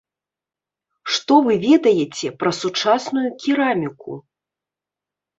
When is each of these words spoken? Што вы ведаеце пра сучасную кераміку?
Што 1.17 1.35
вы 1.47 1.57
ведаеце 1.65 2.31
пра 2.43 2.51
сучасную 2.61 3.25
кераміку? 3.43 4.17